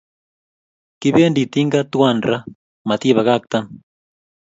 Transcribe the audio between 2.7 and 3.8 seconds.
matinbakaktan